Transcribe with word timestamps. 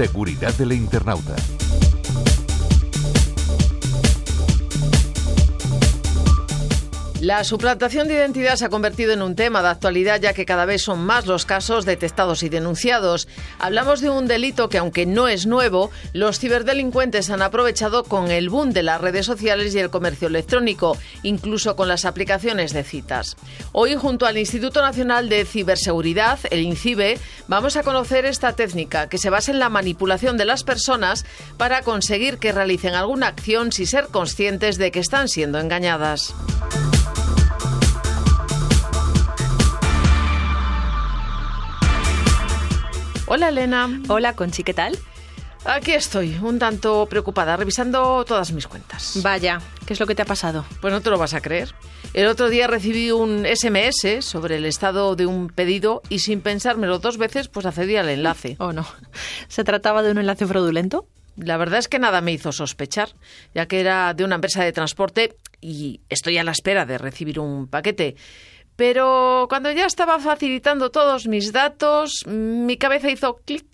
Seguridad 0.00 0.54
del 0.54 0.72
internauta. 0.72 1.36
La 7.20 7.44
suplantación 7.44 8.08
de 8.08 8.14
identidad 8.14 8.56
se 8.56 8.64
ha 8.64 8.70
convertido 8.70 9.12
en 9.12 9.20
un 9.20 9.36
tema 9.36 9.60
de 9.60 9.68
actualidad 9.68 10.22
ya 10.22 10.32
que 10.32 10.46
cada 10.46 10.64
vez 10.64 10.80
son 10.80 11.00
más 11.00 11.26
los 11.26 11.44
casos 11.44 11.84
detectados 11.84 12.42
y 12.42 12.48
denunciados. 12.48 13.28
Hablamos 13.58 14.00
de 14.00 14.08
un 14.08 14.26
delito 14.26 14.70
que 14.70 14.78
aunque 14.78 15.04
no 15.04 15.28
es 15.28 15.44
nuevo, 15.44 15.90
los 16.14 16.38
ciberdelincuentes 16.38 17.28
han 17.28 17.42
aprovechado 17.42 18.04
con 18.04 18.30
el 18.30 18.48
boom 18.48 18.72
de 18.72 18.84
las 18.84 19.02
redes 19.02 19.26
sociales 19.26 19.74
y 19.74 19.80
el 19.80 19.90
comercio 19.90 20.28
electrónico, 20.28 20.96
incluso 21.22 21.76
con 21.76 21.88
las 21.88 22.06
aplicaciones 22.06 22.72
de 22.72 22.84
citas. 22.84 23.36
Hoy 23.72 23.96
junto 23.96 24.24
al 24.24 24.38
Instituto 24.38 24.80
Nacional 24.80 25.28
de 25.28 25.44
Ciberseguridad, 25.44 26.38
el 26.50 26.62
INCIBE, 26.62 27.18
vamos 27.48 27.76
a 27.76 27.82
conocer 27.82 28.24
esta 28.24 28.54
técnica 28.54 29.10
que 29.10 29.18
se 29.18 29.28
basa 29.28 29.52
en 29.52 29.58
la 29.58 29.68
manipulación 29.68 30.38
de 30.38 30.46
las 30.46 30.64
personas 30.64 31.26
para 31.58 31.82
conseguir 31.82 32.38
que 32.38 32.52
realicen 32.52 32.94
alguna 32.94 33.26
acción 33.26 33.72
sin 33.72 33.86
ser 33.86 34.06
conscientes 34.06 34.78
de 34.78 34.90
que 34.90 35.00
están 35.00 35.28
siendo 35.28 35.58
engañadas. 35.58 36.34
Hola 43.32 43.50
Elena. 43.50 43.88
Hola 44.08 44.34
Conchi, 44.34 44.64
¿qué 44.64 44.74
tal? 44.74 44.98
Aquí 45.64 45.92
estoy, 45.92 46.36
un 46.42 46.58
tanto 46.58 47.06
preocupada, 47.06 47.56
revisando 47.56 48.24
todas 48.24 48.50
mis 48.50 48.66
cuentas. 48.66 49.20
Vaya, 49.22 49.60
¿qué 49.86 49.92
es 49.92 50.00
lo 50.00 50.08
que 50.08 50.16
te 50.16 50.22
ha 50.22 50.24
pasado? 50.24 50.66
Pues 50.80 50.92
no 50.92 51.00
te 51.00 51.10
lo 51.10 51.16
vas 51.16 51.32
a 51.34 51.40
creer. 51.40 51.72
El 52.12 52.26
otro 52.26 52.48
día 52.48 52.66
recibí 52.66 53.12
un 53.12 53.46
SMS 53.46 54.24
sobre 54.24 54.56
el 54.56 54.64
estado 54.64 55.14
de 55.14 55.26
un 55.26 55.46
pedido 55.46 56.02
y 56.08 56.18
sin 56.18 56.40
pensármelo 56.40 56.98
dos 56.98 57.18
veces, 57.18 57.46
pues 57.46 57.66
accedí 57.66 57.94
al 57.94 58.08
enlace. 58.08 58.56
¿O 58.58 58.72
no? 58.72 58.84
¿Se 59.46 59.62
trataba 59.62 60.02
de 60.02 60.10
un 60.10 60.18
enlace 60.18 60.44
fraudulento? 60.44 61.06
La 61.36 61.56
verdad 61.56 61.78
es 61.78 61.86
que 61.86 62.00
nada 62.00 62.20
me 62.22 62.32
hizo 62.32 62.50
sospechar, 62.50 63.10
ya 63.54 63.66
que 63.66 63.78
era 63.78 64.12
de 64.12 64.24
una 64.24 64.34
empresa 64.34 64.64
de 64.64 64.72
transporte 64.72 65.36
y 65.60 66.00
estoy 66.08 66.36
a 66.38 66.42
la 66.42 66.50
espera 66.50 66.84
de 66.84 66.98
recibir 66.98 67.38
un 67.38 67.68
paquete. 67.68 68.16
Pero 68.80 69.44
cuando 69.50 69.70
ya 69.70 69.84
estaba 69.84 70.18
facilitando 70.18 70.90
todos 70.90 71.26
mis 71.26 71.52
datos, 71.52 72.24
mi 72.26 72.78
cabeza 72.78 73.10
hizo 73.10 73.36
clic. 73.44 73.66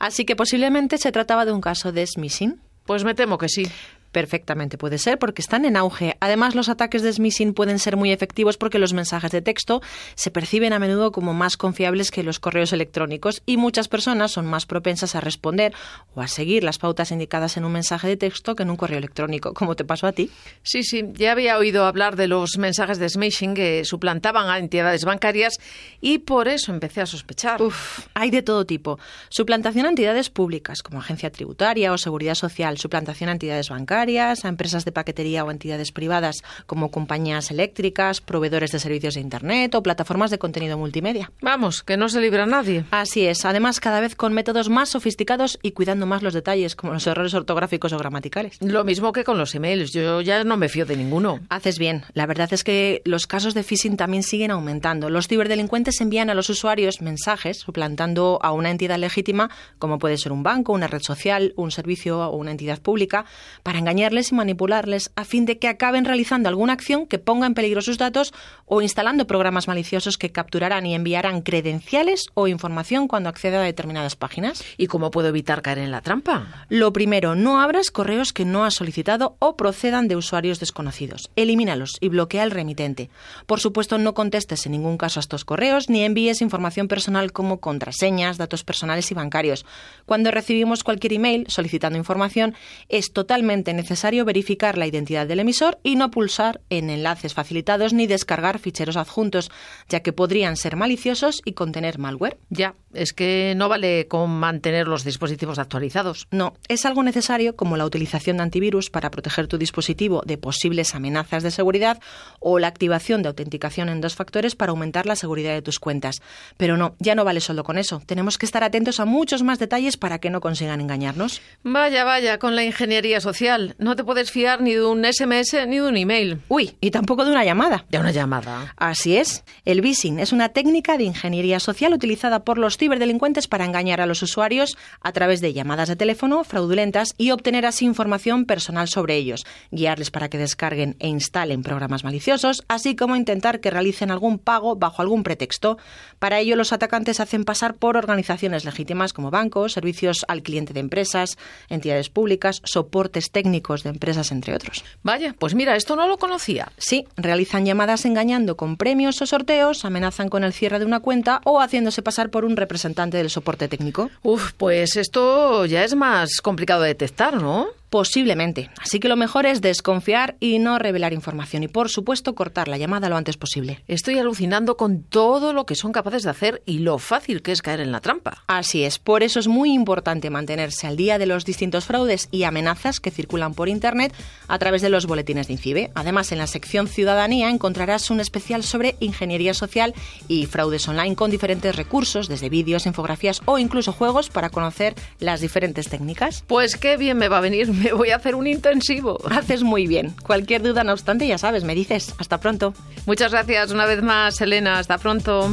Así 0.00 0.24
que 0.24 0.34
posiblemente 0.34 0.98
se 0.98 1.12
trataba 1.12 1.44
de 1.44 1.52
un 1.52 1.60
caso 1.60 1.92
de 1.92 2.04
smishing. 2.04 2.60
Pues 2.86 3.04
me 3.04 3.14
temo 3.14 3.38
que 3.38 3.48
sí. 3.48 3.68
Perfectamente 4.16 4.78
puede 4.78 4.96
ser 4.96 5.18
porque 5.18 5.42
están 5.42 5.66
en 5.66 5.76
auge. 5.76 6.16
Además, 6.20 6.54
los 6.54 6.70
ataques 6.70 7.02
de 7.02 7.12
smishing 7.12 7.52
pueden 7.52 7.78
ser 7.78 7.98
muy 7.98 8.12
efectivos 8.12 8.56
porque 8.56 8.78
los 8.78 8.94
mensajes 8.94 9.30
de 9.30 9.42
texto 9.42 9.82
se 10.14 10.30
perciben 10.30 10.72
a 10.72 10.78
menudo 10.78 11.12
como 11.12 11.34
más 11.34 11.58
confiables 11.58 12.10
que 12.10 12.22
los 12.22 12.40
correos 12.40 12.72
electrónicos 12.72 13.42
y 13.44 13.58
muchas 13.58 13.88
personas 13.88 14.32
son 14.32 14.46
más 14.46 14.64
propensas 14.64 15.14
a 15.16 15.20
responder 15.20 15.74
o 16.14 16.22
a 16.22 16.28
seguir 16.28 16.64
las 16.64 16.78
pautas 16.78 17.10
indicadas 17.10 17.58
en 17.58 17.66
un 17.66 17.72
mensaje 17.72 18.08
de 18.08 18.16
texto 18.16 18.56
que 18.56 18.62
en 18.62 18.70
un 18.70 18.76
correo 18.76 18.96
electrónico, 18.96 19.52
como 19.52 19.76
te 19.76 19.84
pasó 19.84 20.06
a 20.06 20.12
ti. 20.12 20.30
Sí, 20.62 20.82
sí, 20.82 21.04
ya 21.12 21.32
había 21.32 21.58
oído 21.58 21.84
hablar 21.84 22.16
de 22.16 22.26
los 22.26 22.56
mensajes 22.56 22.98
de 22.98 23.10
smishing 23.10 23.52
que 23.52 23.84
suplantaban 23.84 24.48
a 24.48 24.58
entidades 24.58 25.04
bancarias 25.04 25.58
y 26.00 26.20
por 26.20 26.48
eso 26.48 26.72
empecé 26.72 27.02
a 27.02 27.06
sospechar. 27.06 27.60
Uf, 27.60 28.06
hay 28.14 28.30
de 28.30 28.40
todo 28.40 28.64
tipo. 28.64 28.98
Suplantación 29.28 29.84
a 29.84 29.90
entidades 29.90 30.30
públicas 30.30 30.82
como 30.82 31.00
agencia 31.00 31.30
tributaria 31.30 31.92
o 31.92 31.98
seguridad 31.98 32.34
social, 32.34 32.78
suplantación 32.78 33.28
a 33.28 33.32
entidades 33.32 33.68
bancarias 33.68 34.05
a 34.06 34.48
empresas 34.48 34.84
de 34.84 34.92
paquetería 34.92 35.44
o 35.44 35.50
entidades 35.50 35.90
privadas 35.90 36.44
como 36.66 36.92
compañías 36.92 37.50
eléctricas, 37.50 38.20
proveedores 38.20 38.70
de 38.70 38.78
servicios 38.78 39.14
de 39.14 39.20
Internet 39.20 39.74
o 39.74 39.82
plataformas 39.82 40.30
de 40.30 40.38
contenido 40.38 40.78
multimedia. 40.78 41.32
Vamos, 41.42 41.82
que 41.82 41.96
no 41.96 42.08
se 42.08 42.20
libra 42.20 42.46
nadie. 42.46 42.84
Así 42.92 43.26
es, 43.26 43.44
además 43.44 43.80
cada 43.80 44.00
vez 44.00 44.14
con 44.14 44.32
métodos 44.32 44.68
más 44.68 44.90
sofisticados 44.90 45.58
y 45.60 45.72
cuidando 45.72 46.06
más 46.06 46.22
los 46.22 46.34
detalles, 46.34 46.76
como 46.76 46.92
los 46.92 47.06
errores 47.06 47.34
ortográficos 47.34 47.92
o 47.92 47.98
gramaticales. 47.98 48.58
Lo 48.60 48.84
mismo 48.84 49.12
que 49.12 49.24
con 49.24 49.38
los 49.38 49.54
emails, 49.56 49.92
yo 49.92 50.20
ya 50.20 50.44
no 50.44 50.56
me 50.56 50.68
fío 50.68 50.86
de 50.86 50.96
ninguno. 50.96 51.40
Haces 51.48 51.78
bien, 51.80 52.04
la 52.14 52.26
verdad 52.26 52.52
es 52.52 52.62
que 52.62 53.02
los 53.04 53.26
casos 53.26 53.54
de 53.54 53.64
phishing 53.64 53.96
también 53.96 54.22
siguen 54.22 54.52
aumentando. 54.52 55.10
Los 55.10 55.26
ciberdelincuentes 55.26 56.00
envían 56.00 56.30
a 56.30 56.34
los 56.34 56.48
usuarios 56.48 57.00
mensajes 57.00 57.58
suplantando 57.58 58.38
a 58.42 58.52
una 58.52 58.70
entidad 58.70 58.98
legítima, 58.98 59.50
como 59.80 59.98
puede 59.98 60.16
ser 60.16 60.30
un 60.30 60.44
banco, 60.44 60.72
una 60.72 60.86
red 60.86 61.02
social, 61.02 61.52
un 61.56 61.72
servicio 61.72 62.20
o 62.20 62.36
una 62.36 62.52
entidad 62.52 62.80
pública, 62.80 63.24
para 63.62 63.78
engañar 63.78 63.95
y 63.98 64.34
manipularles 64.34 65.10
a 65.16 65.24
fin 65.24 65.46
de 65.46 65.58
que 65.58 65.68
acaben 65.68 66.04
realizando 66.04 66.48
alguna 66.48 66.74
acción 66.74 67.06
que 67.06 67.18
ponga 67.18 67.46
en 67.46 67.54
peligro 67.54 67.80
sus 67.80 67.98
datos 67.98 68.34
o 68.66 68.82
instalando 68.82 69.26
programas 69.26 69.68
maliciosos 69.68 70.18
que 70.18 70.30
capturarán 70.30 70.86
y 70.86 70.94
enviarán 70.94 71.42
credenciales 71.42 72.26
o 72.34 72.46
información 72.46 73.08
cuando 73.08 73.28
acceda 73.28 73.60
a 73.60 73.64
determinadas 73.64 74.16
páginas. 74.16 74.62
¿Y 74.76 74.86
cómo 74.86 75.10
puedo 75.10 75.28
evitar 75.28 75.62
caer 75.62 75.78
en 75.78 75.90
la 75.90 76.02
trampa? 76.02 76.66
Lo 76.68 76.92
primero, 76.92 77.34
no 77.34 77.60
abras 77.60 77.90
correos 77.90 78.32
que 78.32 78.44
no 78.44 78.64
has 78.64 78.74
solicitado 78.74 79.36
o 79.38 79.56
procedan 79.56 80.08
de 80.08 80.16
usuarios 80.16 80.60
desconocidos. 80.60 81.30
Elimínalos 81.36 81.96
y 82.00 82.08
bloquea 82.08 82.44
el 82.44 82.50
remitente. 82.50 83.08
Por 83.46 83.60
supuesto, 83.60 83.98
no 83.98 84.14
contestes 84.14 84.66
en 84.66 84.72
ningún 84.72 84.98
caso 84.98 85.20
a 85.20 85.22
estos 85.22 85.44
correos 85.44 85.88
ni 85.88 86.02
envíes 86.04 86.42
información 86.42 86.88
personal 86.88 87.32
como 87.32 87.60
contraseñas, 87.60 88.36
datos 88.36 88.62
personales 88.62 89.10
y 89.10 89.14
bancarios. 89.14 89.64
Cuando 90.04 90.30
recibimos 90.30 90.84
cualquier 90.84 91.14
email 91.14 91.46
solicitando 91.48 91.98
información, 91.98 92.54
es 92.88 93.12
totalmente 93.12 93.72
necesario 93.72 93.85
necesario 93.86 94.24
verificar 94.24 94.76
la 94.76 94.88
identidad 94.88 95.28
del 95.28 95.38
emisor 95.38 95.78
y 95.84 95.94
no 95.94 96.10
pulsar 96.10 96.60
en 96.70 96.90
enlaces 96.90 97.34
facilitados 97.34 97.92
ni 97.92 98.08
descargar 98.08 98.58
ficheros 98.58 98.96
adjuntos, 98.96 99.48
ya 99.88 100.00
que 100.00 100.12
podrían 100.12 100.56
ser 100.56 100.74
maliciosos 100.74 101.40
y 101.44 101.52
contener 101.52 102.00
malware. 102.00 102.36
Ya, 102.50 102.74
es 102.92 103.12
que 103.12 103.54
no 103.56 103.68
vale 103.68 104.08
con 104.08 104.30
mantener 104.30 104.88
los 104.88 105.04
dispositivos 105.04 105.60
actualizados. 105.60 106.26
No, 106.32 106.54
es 106.66 106.84
algo 106.84 107.04
necesario 107.04 107.54
como 107.54 107.76
la 107.76 107.84
utilización 107.84 108.38
de 108.38 108.42
antivirus 108.42 108.90
para 108.90 109.12
proteger 109.12 109.46
tu 109.46 109.56
dispositivo 109.56 110.22
de 110.26 110.36
posibles 110.36 110.96
amenazas 110.96 111.44
de 111.44 111.52
seguridad 111.52 112.00
o 112.40 112.58
la 112.58 112.66
activación 112.66 113.22
de 113.22 113.28
autenticación 113.28 113.88
en 113.88 114.00
dos 114.00 114.16
factores 114.16 114.56
para 114.56 114.70
aumentar 114.70 115.06
la 115.06 115.14
seguridad 115.14 115.54
de 115.54 115.62
tus 115.62 115.78
cuentas. 115.78 116.22
Pero 116.56 116.76
no, 116.76 116.96
ya 116.98 117.14
no 117.14 117.24
vale 117.24 117.40
solo 117.40 117.62
con 117.62 117.78
eso. 117.78 118.02
Tenemos 118.04 118.36
que 118.36 118.46
estar 118.46 118.64
atentos 118.64 118.98
a 118.98 119.04
muchos 119.04 119.44
más 119.44 119.60
detalles 119.60 119.96
para 119.96 120.18
que 120.18 120.30
no 120.30 120.40
consigan 120.40 120.80
engañarnos. 120.80 121.40
Vaya, 121.62 122.02
vaya, 122.02 122.38
con 122.38 122.56
la 122.56 122.64
ingeniería 122.64 123.20
social 123.20 123.65
no 123.78 123.96
te 123.96 124.04
puedes 124.04 124.30
fiar 124.30 124.60
ni 124.60 124.74
de 124.74 124.84
un 124.84 125.04
SMS 125.04 125.66
ni 125.66 125.76
de 125.76 125.88
un 125.88 125.96
email. 125.96 126.40
Uy, 126.48 126.76
y 126.80 126.90
tampoco 126.90 127.24
de 127.24 127.32
una 127.32 127.44
llamada. 127.44 127.84
De 127.88 127.98
una 127.98 128.12
llamada. 128.12 128.74
Así 128.76 129.16
es. 129.16 129.44
El 129.64 129.82
phishing 129.82 130.18
es 130.20 130.32
una 130.32 130.50
técnica 130.50 130.96
de 130.96 131.04
ingeniería 131.04 131.60
social 131.60 131.92
utilizada 131.92 132.44
por 132.44 132.58
los 132.58 132.76
ciberdelincuentes 132.76 133.48
para 133.48 133.64
engañar 133.64 134.00
a 134.00 134.06
los 134.06 134.22
usuarios 134.22 134.76
a 135.00 135.12
través 135.12 135.40
de 135.40 135.52
llamadas 135.52 135.88
de 135.88 135.96
teléfono 135.96 136.44
fraudulentas 136.44 137.14
y 137.18 137.30
obtener 137.30 137.66
así 137.66 137.84
información 137.84 138.44
personal 138.44 138.88
sobre 138.88 139.16
ellos, 139.16 139.44
guiarles 139.70 140.10
para 140.10 140.28
que 140.28 140.38
descarguen 140.38 140.96
e 140.98 141.08
instalen 141.08 141.62
programas 141.62 142.04
maliciosos, 142.04 142.64
así 142.68 142.96
como 142.96 143.16
intentar 143.16 143.60
que 143.60 143.70
realicen 143.70 144.10
algún 144.10 144.38
pago 144.38 144.76
bajo 144.76 145.02
algún 145.02 145.22
pretexto. 145.22 145.78
Para 146.18 146.40
ello, 146.40 146.56
los 146.56 146.72
atacantes 146.72 147.20
hacen 147.20 147.44
pasar 147.44 147.74
por 147.74 147.96
organizaciones 147.96 148.64
legítimas 148.64 149.12
como 149.12 149.30
bancos, 149.30 149.72
servicios 149.72 150.24
al 150.28 150.42
cliente 150.42 150.72
de 150.72 150.80
empresas, 150.80 151.38
entidades 151.68 152.08
públicas, 152.08 152.60
soportes 152.64 153.30
técnicos 153.56 153.82
de 153.82 153.90
empresas, 153.90 154.32
entre 154.32 154.54
otros. 154.54 154.84
Vaya, 155.02 155.34
pues 155.38 155.54
mira, 155.54 155.76
esto 155.76 155.96
no 155.96 156.06
lo 156.06 156.18
conocía. 156.18 156.72
Sí, 156.76 157.06
realizan 157.16 157.64
llamadas 157.64 158.04
engañando 158.04 158.56
con 158.56 158.76
premios 158.76 159.20
o 159.22 159.26
sorteos, 159.26 159.84
amenazan 159.84 160.28
con 160.28 160.44
el 160.44 160.52
cierre 160.52 160.78
de 160.78 160.84
una 160.84 161.00
cuenta 161.00 161.40
o 161.44 161.60
haciéndose 161.60 162.02
pasar 162.02 162.30
por 162.30 162.44
un 162.44 162.56
representante 162.56 163.16
del 163.16 163.30
soporte 163.30 163.68
técnico. 163.68 164.10
Uf, 164.22 164.52
pues 164.52 164.96
esto 164.96 165.64
ya 165.66 165.84
es 165.84 165.94
más 165.94 166.40
complicado 166.42 166.82
de 166.82 166.88
detectar, 166.88 167.40
¿no? 167.40 167.68
Posiblemente. 167.96 168.68
Así 168.78 169.00
que 169.00 169.08
lo 169.08 169.16
mejor 169.16 169.46
es 169.46 169.62
desconfiar 169.62 170.36
y 170.38 170.58
no 170.58 170.78
revelar 170.78 171.14
información 171.14 171.62
y, 171.62 171.68
por 171.68 171.88
supuesto, 171.88 172.34
cortar 172.34 172.68
la 172.68 172.76
llamada 172.76 173.08
lo 173.08 173.16
antes 173.16 173.38
posible. 173.38 173.82
Estoy 173.88 174.18
alucinando 174.18 174.76
con 174.76 175.02
todo 175.02 175.54
lo 175.54 175.64
que 175.64 175.76
son 175.76 175.92
capaces 175.92 176.24
de 176.24 176.28
hacer 176.28 176.62
y 176.66 176.80
lo 176.80 176.98
fácil 176.98 177.40
que 177.40 177.52
es 177.52 177.62
caer 177.62 177.80
en 177.80 177.92
la 177.92 178.02
trampa. 178.02 178.44
Así 178.48 178.84
es. 178.84 178.98
Por 178.98 179.22
eso 179.22 179.40
es 179.40 179.48
muy 179.48 179.72
importante 179.72 180.28
mantenerse 180.28 180.86
al 180.86 180.98
día 180.98 181.16
de 181.16 181.24
los 181.24 181.46
distintos 181.46 181.86
fraudes 181.86 182.28
y 182.30 182.42
amenazas 182.42 183.00
que 183.00 183.10
circulan 183.10 183.54
por 183.54 183.70
Internet 183.70 184.12
a 184.46 184.58
través 184.58 184.82
de 184.82 184.90
los 184.90 185.06
boletines 185.06 185.46
de 185.46 185.54
INCIBE. 185.54 185.90
Además, 185.94 186.32
en 186.32 186.38
la 186.38 186.48
sección 186.48 186.88
Ciudadanía 186.88 187.48
encontrarás 187.48 188.10
un 188.10 188.20
especial 188.20 188.62
sobre 188.62 188.96
ingeniería 189.00 189.54
social 189.54 189.94
y 190.28 190.44
fraudes 190.44 190.86
online 190.86 191.16
con 191.16 191.30
diferentes 191.30 191.74
recursos, 191.74 192.28
desde 192.28 192.50
vídeos, 192.50 192.84
infografías 192.84 193.40
o 193.46 193.56
incluso 193.56 193.94
juegos 193.94 194.28
para 194.28 194.50
conocer 194.50 194.94
las 195.18 195.40
diferentes 195.40 195.88
técnicas. 195.88 196.44
Pues 196.46 196.76
qué 196.76 196.98
bien 196.98 197.16
me 197.16 197.28
va 197.28 197.38
a 197.38 197.40
venir 197.40 197.72
me 197.86 197.92
voy 197.92 198.10
a 198.10 198.16
hacer 198.16 198.34
un 198.34 198.46
intensivo. 198.46 199.18
Haces 199.30 199.62
muy 199.62 199.86
bien. 199.86 200.14
Cualquier 200.24 200.62
duda, 200.62 200.84
no 200.84 200.92
obstante, 200.92 201.26
ya 201.26 201.38
sabes, 201.38 201.64
me 201.64 201.74
dices. 201.74 202.14
Hasta 202.18 202.40
pronto. 202.40 202.74
Muchas 203.06 203.32
gracias 203.32 203.70
una 203.70 203.86
vez 203.86 204.02
más, 204.02 204.40
Elena. 204.40 204.78
Hasta 204.78 204.98
pronto. 204.98 205.50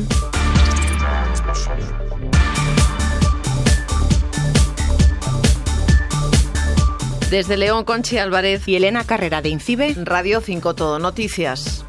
Desde 7.29 7.57
León, 7.57 7.83
Conchi 7.83 8.19
Álvarez 8.19 8.67
y 8.67 8.75
Elena 8.75 9.05
Carrera 9.05 9.41
de 9.41 9.49
Incibe, 9.49 9.95
Radio 10.03 10.39
5 10.39 10.75
Todo 10.75 10.99
Noticias. 10.99 11.83